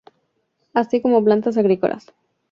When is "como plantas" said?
1.03-1.57